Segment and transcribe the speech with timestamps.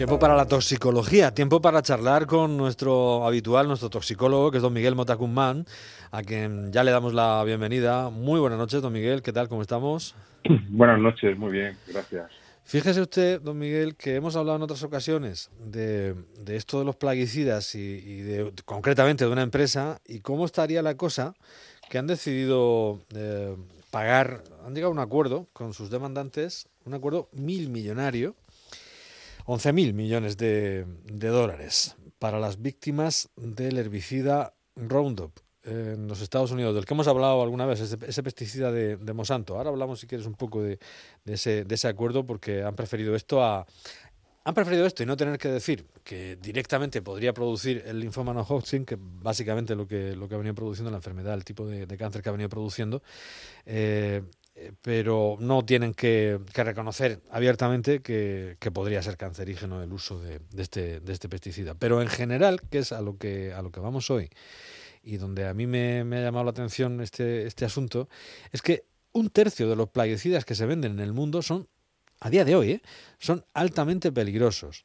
[0.00, 4.72] Tiempo para la toxicología, tiempo para charlar con nuestro habitual, nuestro toxicólogo, que es don
[4.72, 5.66] Miguel Motacumán,
[6.10, 8.08] a quien ya le damos la bienvenida.
[8.08, 9.50] Muy buenas noches, don Miguel, ¿qué tal?
[9.50, 10.14] ¿Cómo estamos?
[10.70, 12.30] Buenas noches, muy bien, gracias.
[12.64, 16.14] Fíjese usted, don Miguel, que hemos hablado en otras ocasiones de,
[16.46, 21.34] esto de los plaguicidas y, de, concretamente de una empresa y cómo estaría la cosa
[21.90, 23.54] que han decidido eh,
[23.90, 28.34] pagar, han llegado a un acuerdo con sus demandantes, un acuerdo mil millonario,
[29.50, 35.32] 11.000 millones de, dólares para las víctimas del herbicida Roundup
[35.64, 39.56] en los Estados Unidos, del que hemos hablado alguna vez, ese, pesticida de, Monsanto.
[39.56, 40.78] Ahora hablamos, si quieres, un poco de,
[41.24, 43.66] ese, de ese acuerdo porque han preferido esto a...
[44.44, 48.42] Han preferido esto y no tener que decir que directamente podría producir el linfoma no
[48.42, 51.86] Hodgkin, que básicamente lo que, lo que ha venido produciendo la enfermedad, el tipo de,
[51.98, 53.02] cáncer que ha venido produciendo,
[53.66, 54.22] eh,
[54.82, 61.12] pero no tienen que, reconocer abiertamente que, podría ser cancerígeno el uso de, este, de
[61.12, 61.74] este pesticida.
[61.74, 64.30] Pero en general, que es a lo que, a lo que vamos hoy,
[65.02, 68.08] y donde a mí me, ha llamado la atención este, este asunto,
[68.52, 71.68] es que un tercio de los plaguicidas que se venden en el mundo son,
[72.20, 72.82] a día de hoy, ¿eh?
[73.18, 74.84] son altamente peligrosos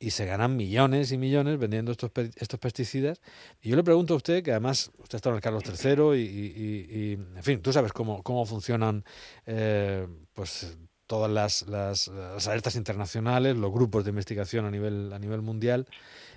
[0.00, 3.20] y se ganan millones y millones vendiendo estos, estos pesticidas.
[3.60, 7.12] Y yo le pregunto a usted, que además usted está en el Carlos III y,
[7.12, 9.04] en fin, tú sabes cómo, cómo funcionan
[9.46, 12.08] eh, pues todas las, las,
[12.46, 15.86] alertas internacionales, los grupos de investigación a nivel, a nivel mundial.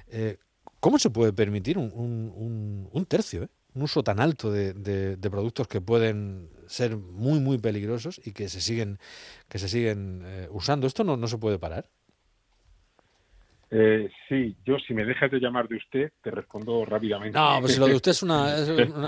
[0.08, 0.38] Eh,
[0.80, 1.92] ¿Cómo se puede permitir un,
[2.92, 3.50] un, tercio, eh?
[3.76, 8.50] un uso tan alto de, de, productos que pueden ser muy, muy peligrosos y que
[8.50, 8.98] se siguen,
[9.48, 10.88] que se siguen usando?
[10.88, 11.90] ¿Esto no, no se puede parar?
[13.74, 17.40] Eh, sí, yo si me dejas de llamar de usted, te respondo rápidamente.
[17.40, 18.54] No, pues lo de usted es una,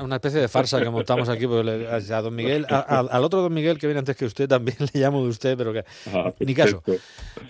[0.01, 1.43] una, especie de farsa que montamos aquí.
[1.43, 5.21] a don Miguel, al otro don Miguel que viene antes que usted también le llamo
[5.21, 5.83] de usted, pero que
[6.13, 6.81] ah, ni caso.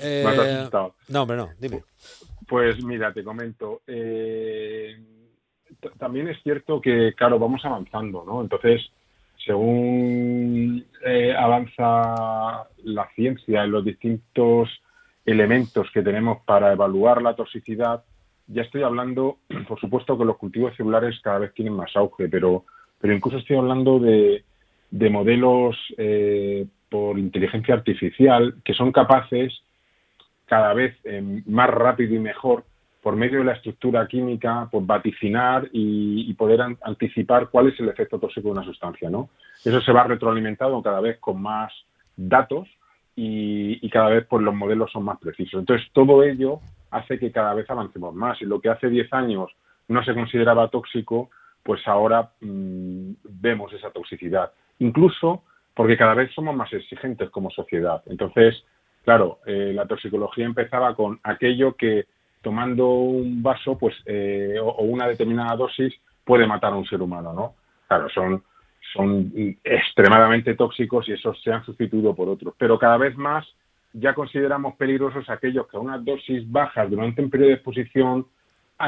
[0.02, 0.68] Eh,
[1.10, 1.84] no, hombre, no, dime.
[2.48, 3.84] Pues mira, te comento.
[3.86, 4.98] Eh,
[6.00, 8.42] también es cierto que, claro, vamos avanzando, ¿no?
[8.42, 8.82] Entonces,
[9.46, 14.70] según eh, avanza la ciencia en los distintos
[15.26, 18.04] elementos que tenemos para evaluar la toxicidad,
[18.48, 22.66] ya estoy hablando, por supuesto que los cultivos celulares cada vez tienen más auge, pero,
[23.00, 24.44] pero incluso estoy hablando de,
[24.92, 29.52] de modelos eh, por inteligencia artificial que son capaces
[30.46, 32.64] cada vez eh, más rápido y mejor
[33.02, 38.18] por medio de la estructura química, pues vaticinar y, poder anticipar cuál es el efecto
[38.18, 39.30] tóxico de una sustancia, ¿no?
[39.64, 41.74] Eso se va retroalimentando cada vez con más
[42.16, 42.68] datos
[43.16, 45.60] y, cada vez pues los modelos son más precisos.
[45.60, 46.60] Entonces todo ello
[46.92, 49.52] hace que cada vez avancemos más y lo que hace 10 años
[49.88, 51.30] no se consideraba tóxico,
[51.62, 54.52] pues ahora mm, vemos esa toxicidad.
[54.80, 55.44] Incluso
[55.76, 58.02] porque cada vez somos más exigentes como sociedad.
[58.08, 58.64] Entonces,
[59.04, 62.06] claro, eh, la toxicología empezaba con aquello que
[62.42, 65.94] tomando un vaso pues eh, o, o, una determinada dosis
[66.26, 67.56] puede matar a un ser humano, ¿no?
[67.88, 68.44] Claro, son
[68.94, 69.32] son
[69.64, 72.54] extremadamente tóxicos y esos se han sustituido por otros.
[72.58, 73.46] Pero cada vez más
[73.94, 78.26] ya consideramos peligrosos aquellos que a unas dosis bajas durante un periodo de exposición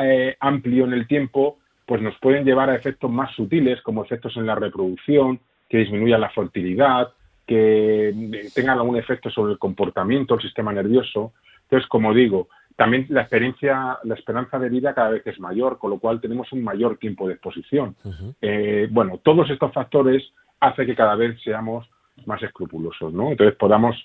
[0.01, 4.35] eh, amplio en el tiempo, pues nos pueden llevar a efectos más sutiles, como efectos
[4.37, 5.39] en la reproducción,
[5.69, 7.13] que disminuyan la fertilidad,
[7.45, 11.33] que tengan algún efecto sobre el comportamiento del sistema nervioso.
[11.63, 15.91] Entonces, como digo, también la experiencia, la esperanza de vida cada vez es mayor, con
[15.91, 17.95] lo cual tenemos un mayor tiempo de exposición.
[18.41, 20.23] Eh, bueno, todos estos factores
[20.59, 21.89] hacen que cada vez seamos
[22.25, 23.31] más escrupulosos, ¿no?
[23.31, 23.95] Entonces podamos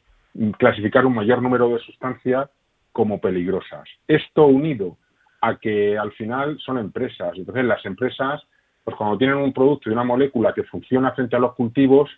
[0.59, 2.49] clasificar un mayor número de sustancias
[2.93, 3.89] como peligrosas.
[4.07, 4.97] Esto unido
[5.41, 7.33] a que al final son empresas.
[7.37, 8.43] Entonces las empresas,
[8.85, 12.11] pues cuando tienen un producto y una molécula que funciona frente a los cultivos,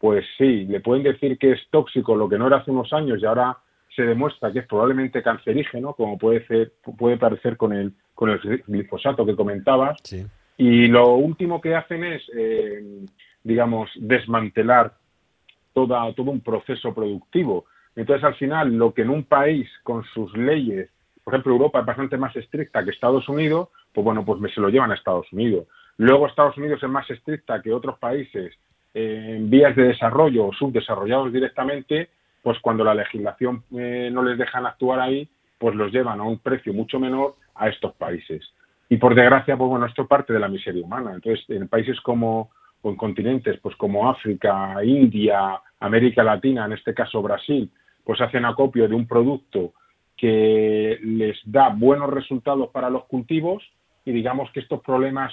[0.00, 3.20] pues sí, le pueden decir que es tóxico lo que no era hace unos años
[3.20, 3.56] y ahora
[3.94, 8.38] se demuestra que es probablemente cancerígeno, como puede ser, puede parecer con el, con el
[8.66, 10.00] glifosato que comentabas.
[10.56, 13.04] Y lo último que hacen es, eh,
[13.42, 14.94] digamos, desmantelar
[15.72, 17.66] toda, todo un proceso productivo.
[17.96, 20.90] Entonces, al final, lo que en un país con sus leyes,
[21.24, 24.60] por ejemplo, Europa es bastante más estricta que Estados Unidos, pues bueno, pues me se
[24.60, 25.66] lo llevan a Estados Unidos.
[25.98, 28.54] Luego Estados Unidos es más estricta que otros países
[28.94, 32.08] en vías de desarrollo o subdesarrollados directamente,
[32.42, 35.28] pues cuando la legislación eh, no les dejan actuar ahí,
[35.58, 38.42] pues los llevan a un precio mucho menor a estos países.
[38.88, 41.12] Y por desgracia, pues bueno, esto parte de la miseria humana.
[41.14, 42.50] Entonces, en países como,
[42.82, 47.70] o en continentes, pues como África, India, América Latina, en este caso Brasil,
[48.04, 49.72] pues hacen acopio de un producto
[50.16, 53.62] que les da buenos resultados para los cultivos
[54.04, 55.32] y digamos que estos problemas,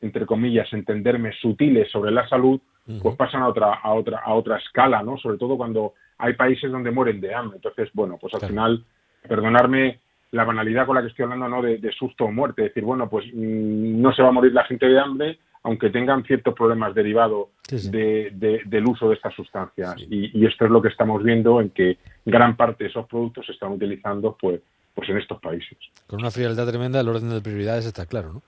[0.00, 2.60] entre comillas, entenderme sutiles sobre la salud,
[3.02, 5.18] pues pasan a otra, a otra, a otra escala, ¿no?
[5.18, 7.56] Sobre todo cuando hay países donde mueren de hambre.
[7.56, 8.84] Entonces, bueno, pues al final,
[9.28, 10.00] perdonarme
[10.30, 11.62] la banalidad con la que estoy hablando, ¿no?
[11.62, 12.62] De, susto o muerte.
[12.62, 16.24] Decir, bueno, pues mm, no se va a morir la gente de hambre, aunque tengan
[16.24, 19.96] ciertos problemas derivados De, del uso de estas sustancias.
[20.08, 23.44] Y, y, esto es lo que estamos viendo en que gran parte de esos productos
[23.44, 24.62] se están utilizando pues
[24.98, 25.78] pues en estos países.
[26.08, 28.42] Con una frialdad tremenda, el orden de prioridades está claro, ¿no?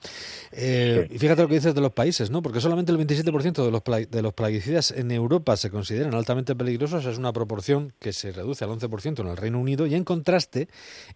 [0.50, 2.43] Eh, y fíjate lo que dices de los países, ¿no?
[2.43, 7.06] Porque solamente el 27% de los, de los plaguicidas en Europa se consideran altamente peligrosos,
[7.06, 10.67] es una proporción que se reduce al 11% en el Reino Unido, y en contraste,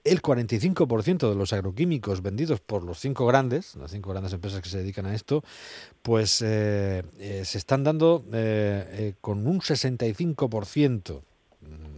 [0.04, 4.68] el 45% de los agroquímicos vendidos por los cinco grandes, las cinco grandes empresas que
[4.68, 5.42] se dedican a esto,
[6.02, 8.24] pues eh, eh, se están dando
[9.20, 11.22] con un 65%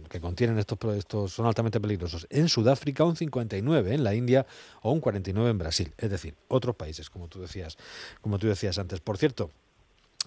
[0.07, 2.27] que contienen estos, estos son altamente peligrosos.
[2.29, 4.45] En Sudáfrica un 59, en la India
[4.81, 5.93] o un 49 en Brasil.
[5.97, 7.77] Es decir, otros países, como tú decías,
[8.21, 8.99] como tú decías antes.
[8.99, 9.51] Por cierto,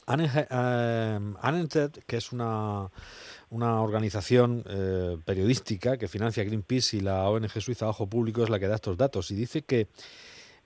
[0.07, 2.91] Anented, que es una,
[3.51, 8.59] una organización eh, periodística que financia Greenpeace y la ONG suiza Ojo Público es la
[8.59, 9.89] que da estos datos y dice que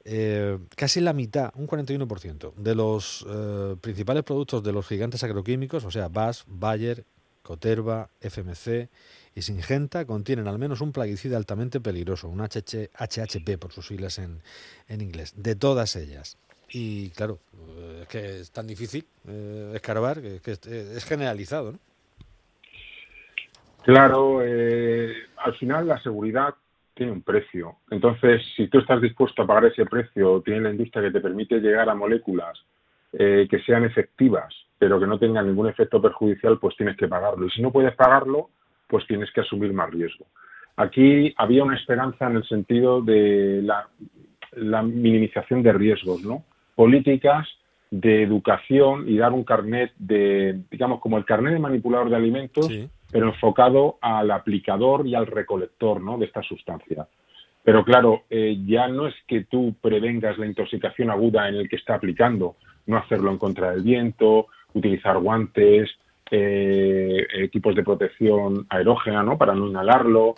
[0.06, 5.84] eh, casi la mitad, un 41%, de los eh, principales productos de los gigantes agroquímicos,
[5.84, 7.04] o sea, BAS, Bayer,
[7.44, 8.88] Coterva, FMC
[9.34, 14.40] y Singenta contienen al menos un plaguicida altamente peligroso, un HHP por sus siglas en,
[14.88, 16.38] en inglés, de todas ellas.
[16.70, 17.38] Y claro,
[17.76, 21.78] eh, es que es tan difícil eh, escarbar que, es, generalizado, ¿no?
[23.84, 26.54] Claro, eh, al final la seguridad
[26.94, 27.76] tiene un precio.
[27.90, 31.60] Entonces, si tú estás dispuesto a pagar ese precio, tiene la industria que te permite
[31.60, 32.58] llegar a moléculas
[33.16, 37.46] que sean efectivas pero que no tenga ningún efecto perjudicial, pues tienes que pagarlo.
[37.46, 38.50] Y si no puedes pagarlo,
[38.88, 40.26] pues tienes que asumir más riesgo.
[40.76, 46.44] Aquí había una esperanza en el sentido de la, minimización de riesgos, ¿no?
[46.74, 47.48] Políticas
[47.90, 52.68] de educación y dar un carnet de, digamos, como el carnet de manipulador de alimentos,
[53.10, 56.18] pero enfocado al aplicador y al recolector, ¿no?
[56.18, 57.06] De esta sustancia.
[57.62, 61.76] Pero claro, eh, ya no es que tú prevengas la intoxicación aguda en el que
[61.76, 62.56] está aplicando,
[62.86, 65.90] no hacerlo en contra del viento, utilizar guantes,
[66.30, 69.38] eh, equipos de protección aerógena, ¿no?
[69.38, 70.34] Para no inhalarlo.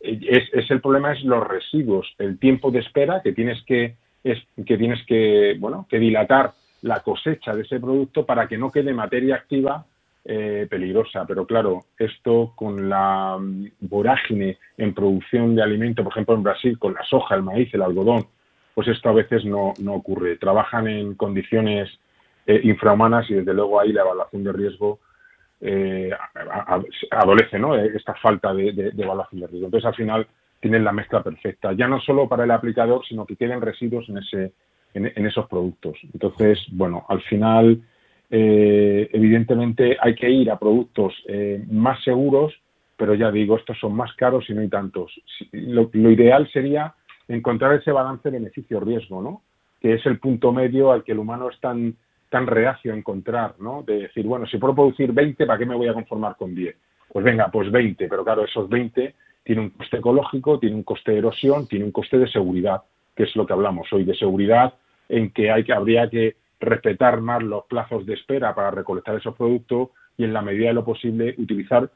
[0.00, 4.76] es, el problema es los residuos, el tiempo de espera que tienes que es que
[4.76, 6.52] tienes que bueno que dilatar
[6.82, 9.84] la cosecha de ese producto para que no quede materia activa
[10.24, 11.24] eh, peligrosa.
[11.26, 16.78] Pero claro, esto con la mm, vorágine en producción de alimento, por ejemplo en Brasil,
[16.78, 18.26] con la soja, el maíz, el algodón,
[18.74, 20.36] pues esto a veces no, no ocurre.
[20.36, 21.88] Trabajan en condiciones
[22.46, 25.00] eh, infrahumanas y desde luego ahí la evaluación de riesgo
[25.60, 26.10] eh,
[27.10, 27.76] adolece ¿no?
[27.76, 29.66] Eh, esta falta de, evaluación de riesgo.
[29.66, 30.26] Entonces al final
[30.60, 34.18] tienen la mezcla perfecta, ya no solo para el aplicador, sino que queden residuos en,
[34.18, 34.52] ese,
[34.94, 35.98] en, esos productos.
[36.12, 37.82] Entonces, bueno, al final
[38.28, 41.14] evidentemente hay que ir a productos
[41.68, 42.54] más seguros,
[42.96, 45.12] pero ya digo, estos son más caros y no hay tantos.
[45.52, 46.94] Lo, lo ideal sería
[47.28, 49.42] encontrar ese balance beneficio-riesgo, ¿no?
[49.80, 51.96] que es el punto medio al que el humano es tan
[52.28, 53.82] tan reacio a encontrar, ¿no?
[53.82, 56.76] De decir, bueno, si puedo producir 20, ¿para qué me voy a conformar con 10?
[57.12, 59.14] Pues venga, pues 20, pero claro, esos 20
[59.44, 62.82] tienen un coste ecológico, tienen un coste de erosión, tienen un coste de seguridad,
[63.14, 64.74] que es lo que hablamos hoy, de seguridad
[65.08, 69.36] en que, hay que habría que respetar más los plazos de espera para recolectar esos
[69.36, 71.90] productos y en la medida de lo posible utilizar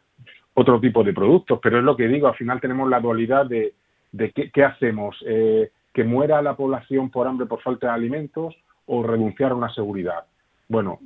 [0.54, 1.58] otro tipo de productos.
[1.62, 3.74] Pero es lo que digo, al final tenemos la dualidad de,
[4.12, 8.54] de qué, hacemos, eh, que muera la población por hambre, por falta de alimentos,
[8.92, 10.24] o renunciar a una seguridad.
[10.68, 10.98] Bueno,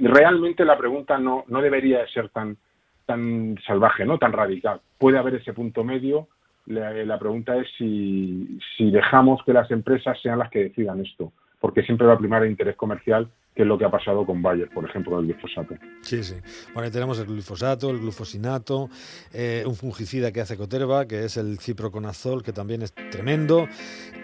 [0.00, 2.56] realmente la pregunta no, no debería ser tan,
[3.04, 4.80] tan salvaje, no tan radical.
[4.98, 6.28] Puede haber ese punto medio.
[6.66, 11.32] La, la pregunta es si, si dejamos que las empresas sean las que decidan esto,
[11.60, 14.42] porque siempre va a primar el interés comercial que es lo que ha pasado con
[14.42, 15.76] Bayer, por ejemplo, el glifosato.
[16.02, 16.34] Sí, sí.
[16.74, 18.90] Bueno, tenemos el glifosato, el glufosinato,
[19.32, 23.68] eh, un fungicida que hace Coterva, que es el ciproconazol, que también es tremendo.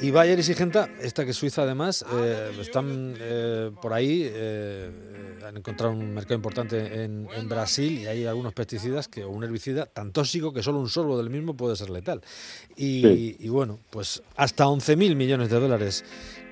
[0.00, 4.28] Y Bayer y Sigenta, esta que es Suiza además, eh, están eh, por ahí,
[5.46, 9.86] han encontrado un mercado importante en, Brasil y hay algunos pesticidas que, o un herbicida
[9.86, 12.20] tan tóxico que solo un sorbo del mismo puede ser letal.
[12.76, 16.04] Y, y bueno, pues hasta 11.000 millones de dólares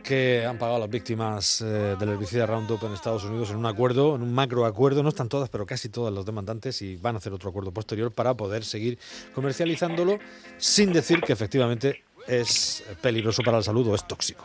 [0.02, 4.16] que han pagado las víctimas eh, del herbicida Roundup en Estados Unidos en un acuerdo,
[4.16, 7.18] en un macro acuerdo, no están todas, pero casi todas los demandantes y van a
[7.18, 8.98] hacer otro acuerdo posterior para poder seguir
[9.34, 10.18] comercializándolo
[10.56, 14.44] sin decir que efectivamente es peligroso para la salud o es tóxico.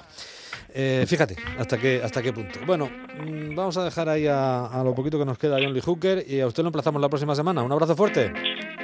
[0.75, 2.59] Eh, fíjate, hasta qué, hasta qué punto.
[2.65, 5.81] Bueno, mm, vamos a dejar ahí a, lo poquito que nos queda a John Lee
[5.81, 7.61] Hooker y a usted lo emplazamos la próxima semana.
[7.61, 8.33] Un abrazo fuerte.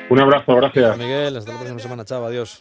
[0.09, 0.97] Un abrazo, gracias.
[0.97, 2.05] Miguel, hasta la próxima semana.
[2.05, 2.57] Chao, adiós.